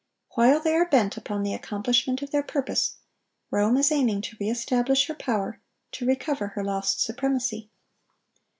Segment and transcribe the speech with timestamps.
[0.31, 2.95] While they are bent upon the accomplishment of their purpose,
[3.51, 7.69] Rome is aiming to re establish her power, to recover her lost supremacy.